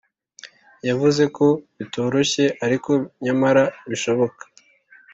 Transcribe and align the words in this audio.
yavuze 0.87 1.23
ko 1.35 1.45
bitoroshye 1.77 2.43
ariko 2.65 2.91
nyamara 3.23 3.63
bishoboka 3.89 4.43